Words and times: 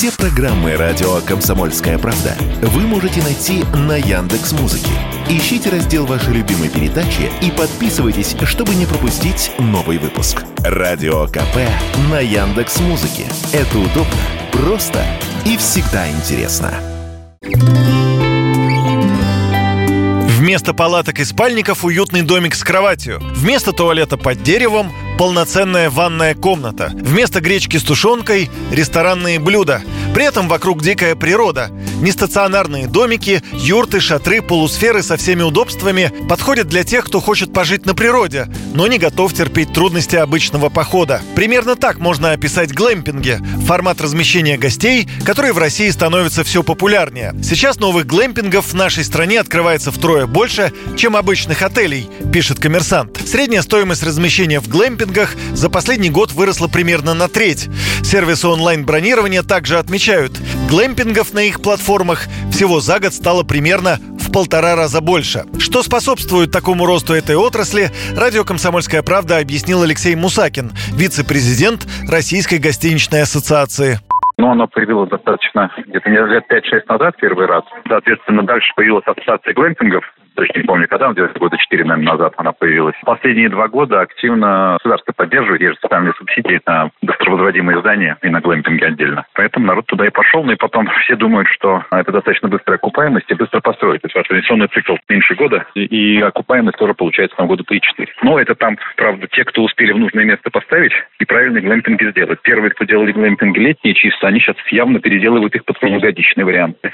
Все 0.00 0.10
программы 0.12 0.76
радио 0.76 1.20
Комсомольская 1.26 1.98
правда 1.98 2.34
вы 2.62 2.86
можете 2.86 3.22
найти 3.22 3.64
на 3.86 3.98
Яндекс 3.98 4.52
Музыке. 4.52 4.88
Ищите 5.28 5.68
раздел 5.68 6.06
вашей 6.06 6.32
любимой 6.32 6.70
передачи 6.70 7.30
и 7.42 7.50
подписывайтесь, 7.50 8.34
чтобы 8.44 8.74
не 8.76 8.86
пропустить 8.86 9.52
новый 9.58 9.98
выпуск. 9.98 10.42
Радио 10.64 11.26
КП 11.26 11.68
на 12.10 12.18
Яндекс 12.18 12.80
Музыке. 12.80 13.26
Это 13.52 13.78
удобно, 13.78 14.16
просто 14.52 15.04
и 15.44 15.58
всегда 15.58 16.10
интересно. 16.10 16.72
Вместо 20.38 20.72
палаток 20.72 21.18
и 21.20 21.24
спальников 21.26 21.84
уютный 21.84 22.22
домик 22.22 22.54
с 22.54 22.64
кроватью. 22.64 23.20
Вместо 23.34 23.72
туалета 23.72 24.16
под 24.16 24.42
деревом 24.42 24.90
полноценная 25.20 25.90
ванная 25.90 26.34
комната. 26.34 26.92
Вместо 26.94 27.42
гречки 27.42 27.76
с 27.76 27.82
тушенкой– 27.82 28.50
ресторанные 28.70 29.38
блюда. 29.38 29.82
При 30.14 30.24
этом 30.24 30.48
вокруг 30.48 30.82
дикая 30.82 31.14
природа. 31.14 31.70
Нестационарные 32.00 32.86
домики, 32.86 33.42
юрты, 33.52 34.00
шатры, 34.00 34.40
полусферы 34.40 35.02
со 35.02 35.16
всеми 35.18 35.42
удобствами 35.42 36.10
подходят 36.28 36.68
для 36.68 36.82
тех, 36.82 37.04
кто 37.04 37.20
хочет 37.20 37.52
пожить 37.52 37.84
на 37.84 37.94
природе, 37.94 38.48
но 38.72 38.86
не 38.86 38.98
готов 38.98 39.34
терпеть 39.34 39.72
трудности 39.74 40.16
обычного 40.16 40.70
похода. 40.70 41.20
Примерно 41.34 41.76
так 41.76 41.98
можно 41.98 42.32
описать 42.32 42.72
глэмпинги– 42.72 43.38
формат 43.66 44.00
размещения 44.00 44.56
гостей, 44.56 45.06
который 45.24 45.52
в 45.52 45.58
России 45.58 45.90
становится 45.90 46.44
все 46.44 46.62
популярнее. 46.62 47.34
Сейчас 47.42 47.78
новых 47.78 48.06
глэмпингов 48.06 48.68
в 48.68 48.74
нашей 48.74 49.04
стране 49.04 49.38
открывается 49.38 49.92
втрое 49.92 50.26
больше, 50.26 50.72
чем 50.96 51.14
обычных 51.14 51.60
отелей, 51.60 52.08
пишет 52.32 52.58
коммерсант. 52.58 53.20
Средняя 53.26 53.60
стоимость 53.60 54.02
размещения 54.02 54.60
в 54.60 54.68
глэмпинг 54.68 55.10
рейтингах 55.10 55.34
за 55.52 55.68
последний 55.68 56.10
год 56.10 56.32
выросла 56.32 56.68
примерно 56.68 57.14
на 57.14 57.28
треть. 57.28 57.68
Сервисы 58.02 58.46
онлайн-бронирования 58.48 59.42
также 59.42 59.78
отмечают, 59.78 60.38
глэмпингов 60.70 61.34
на 61.34 61.40
их 61.40 61.60
платформах 61.60 62.26
всего 62.52 62.78
за 62.78 63.00
год 63.00 63.12
стало 63.12 63.42
примерно 63.42 63.98
в 64.20 64.32
полтора 64.32 64.76
раза 64.76 65.00
больше. 65.00 65.42
Что 65.58 65.82
способствует 65.82 66.52
такому 66.52 66.86
росту 66.86 67.12
этой 67.12 67.34
отрасли, 67.34 67.90
радио 68.16 68.44
«Комсомольская 68.44 69.02
правда» 69.02 69.38
объяснил 69.38 69.82
Алексей 69.82 70.14
Мусакин, 70.14 70.70
вице-президент 70.94 71.88
Российской 72.08 72.58
гостиничной 72.58 73.22
ассоциации. 73.22 73.98
Но 74.38 74.52
оно 74.52 74.68
появилось 74.68 75.10
достаточно 75.10 75.70
где-то 75.88 76.08
лет 76.08 76.44
5-6 76.48 76.82
назад 76.88 77.16
первый 77.20 77.46
раз. 77.46 77.64
Соответственно, 77.88 78.44
дальше 78.44 78.72
появилась 78.76 79.04
ассоциация 79.06 79.52
глэмпингов, 79.52 80.04
точно 80.40 80.60
не 80.60 80.66
помню, 80.66 80.88
когда, 80.88 81.12
где-то 81.12 81.38
года 81.38 81.58
четыре, 81.58 81.84
наверное, 81.84 82.12
назад 82.12 82.32
она 82.38 82.52
появилась. 82.52 82.94
Последние 83.04 83.50
два 83.50 83.68
года 83.68 84.00
активно 84.00 84.78
государство 84.78 85.12
поддерживает, 85.12 85.60
есть 85.60 85.78
специальные 85.78 86.14
субсидии 86.14 86.60
на 86.66 86.90
быстровозводимые 87.02 87.80
здания 87.80 88.16
и 88.22 88.30
на 88.30 88.40
глэмпинге 88.40 88.86
отдельно. 88.86 89.26
Поэтому 89.34 89.66
народ 89.66 89.86
туда 89.86 90.06
и 90.06 90.10
пошел, 90.10 90.42
ну 90.42 90.52
и 90.52 90.56
потом 90.56 90.88
все 91.04 91.16
думают, 91.16 91.48
что 91.48 91.84
это 91.90 92.10
достаточно 92.10 92.48
быстрая 92.48 92.78
окупаемость 92.78 93.30
и 93.30 93.34
быстро 93.34 93.60
построить. 93.60 94.00
То 94.00 94.08
есть 94.08 94.30
инвестиционный 94.30 94.68
цикл 94.68 94.96
меньше 95.08 95.34
года, 95.34 95.66
и, 95.74 96.20
окупаемость 96.20 96.78
тоже 96.78 96.94
получается 96.94 97.38
на 97.38 97.46
года 97.46 97.62
3-4. 97.70 97.80
Но 98.22 98.38
это 98.38 98.54
там, 98.54 98.78
правда, 98.96 99.26
те, 99.30 99.44
кто 99.44 99.62
успели 99.62 99.92
в 99.92 99.98
нужное 99.98 100.24
место 100.24 100.50
поставить 100.50 100.92
правильные 101.60 101.82
глэмпинги 101.82 102.10
сделать. 102.10 102.40
Первые, 102.42 102.70
кто 102.70 102.84
делали 102.84 103.12
глэмпинги 103.12 103.58
летние 103.58 103.94
чисто, 103.94 104.28
они 104.28 104.40
сейчас 104.40 104.56
явно 104.70 105.00
переделывают 105.00 105.54
их 105.54 105.64
под 105.64 105.78
круглогодичные 105.78 106.44
варианты. 106.44 106.90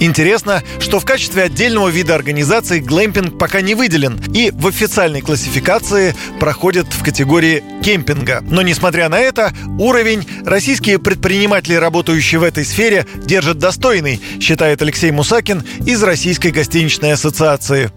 Интересно, 0.00 0.62
что 0.80 1.00
в 1.00 1.04
качестве 1.04 1.42
отдельного 1.42 1.88
вида 1.88 2.14
организации 2.14 2.80
глэмпинг 2.80 3.38
пока 3.38 3.60
не 3.60 3.74
выделен 3.74 4.18
и 4.34 4.50
в 4.52 4.66
официальной 4.66 5.20
классификации 5.20 6.14
проходит 6.40 6.86
в 6.86 7.04
категории 7.04 7.62
кемпинга. 7.84 8.40
Но 8.42 8.62
несмотря 8.62 9.08
на 9.08 9.18
это, 9.18 9.50
уровень 9.78 10.24
российские 10.44 10.98
предприниматели, 10.98 11.74
работающие 11.74 12.40
в 12.40 12.44
этой 12.44 12.64
сфере, 12.64 13.04
держат 13.16 13.58
достойный, 13.58 14.20
считает 14.40 14.82
Алексей 14.82 15.10
Мусакин 15.10 15.62
из 15.86 16.02
Российской 16.02 16.50
гостиничной 16.50 17.12
ассоциации 17.12 17.90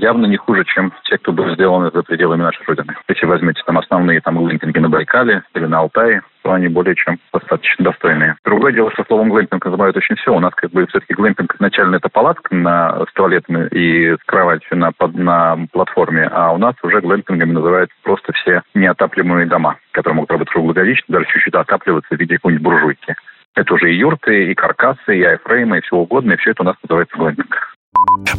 явно 0.00 0.26
не 0.26 0.36
хуже, 0.36 0.64
чем 0.64 0.92
те, 1.04 1.18
кто 1.18 1.32
был 1.32 1.54
сделаны 1.54 1.90
за 1.92 2.02
пределами 2.02 2.42
нашей 2.42 2.64
Родины. 2.66 2.94
Если 3.08 3.26
возьмете 3.26 3.62
там 3.64 3.78
основные 3.78 4.20
там 4.20 4.36
глэмпинги 4.36 4.78
на 4.78 4.88
Байкале 4.88 5.42
или 5.54 5.66
на 5.66 5.78
Алтае, 5.78 6.22
то 6.42 6.52
они 6.52 6.68
более 6.68 6.94
чем 6.94 7.18
достаточно 7.32 7.84
достойные. 7.84 8.36
Другое 8.44 8.72
дело, 8.72 8.90
что 8.92 9.04
словом 9.04 9.28
глэмпинг 9.28 9.64
называют 9.64 9.96
очень 9.96 10.16
все. 10.16 10.34
У 10.34 10.40
нас 10.40 10.54
как 10.54 10.70
бы 10.70 10.86
все-таки 10.86 11.14
глэмпинг 11.14 11.54
изначально 11.54 11.96
это 11.96 12.08
палатка 12.08 12.54
на, 12.54 13.04
с 13.06 13.12
туалетами 13.12 13.68
и 13.68 14.14
с 14.14 14.24
кроватью 14.24 14.78
на, 14.78 14.92
под, 14.92 15.14
на 15.14 15.58
платформе, 15.72 16.28
а 16.32 16.52
у 16.52 16.58
нас 16.58 16.74
уже 16.82 17.00
глэмпингами 17.00 17.52
называют 17.52 17.90
просто 18.02 18.32
все 18.32 18.62
неотапливаемые 18.74 19.46
дома, 19.46 19.76
которые 19.92 20.16
могут 20.16 20.30
работать 20.30 20.52
круглогодично, 20.52 21.04
даже 21.08 21.26
чуть-чуть 21.26 21.54
отапливаться 21.54 22.14
в 22.14 22.18
виде 22.18 22.36
какой-нибудь 22.36 22.64
буржуйки. 22.64 23.14
Это 23.54 23.74
уже 23.74 23.92
и 23.92 23.96
юрты, 23.96 24.50
и 24.50 24.54
каркасы, 24.54 25.18
и 25.18 25.22
айфреймы, 25.22 25.78
и 25.78 25.80
все 25.80 25.96
угодно, 25.96 26.32
и 26.32 26.36
все 26.36 26.52
это 26.52 26.62
у 26.62 26.66
нас 26.66 26.76
называется 26.82 27.16
глэмпинг. 27.16 27.69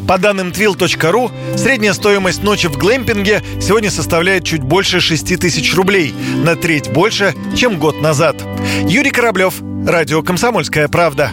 По 0.07 0.17
данным 0.17 0.49
twill.ru, 0.49 1.31
средняя 1.57 1.93
стоимость 1.93 2.43
ночи 2.43 2.67
в 2.67 2.77
глэмпинге 2.77 3.43
сегодня 3.61 3.89
составляет 3.89 4.43
чуть 4.43 4.63
больше 4.63 4.99
6 4.99 5.39
тысяч 5.39 5.73
рублей, 5.75 6.13
на 6.43 6.55
треть 6.55 6.91
больше, 6.91 7.33
чем 7.55 7.79
год 7.79 8.01
назад. 8.01 8.35
Юрий 8.87 9.11
Кораблев, 9.11 9.61
Радио 9.85 10.21
«Комсомольская 10.21 10.87
правда». 10.87 11.31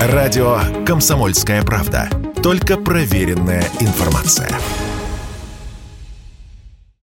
Радио 0.00 0.60
«Комсомольская 0.84 1.62
правда». 1.62 2.10
Только 2.42 2.76
проверенная 2.76 3.64
информация. 3.80 4.50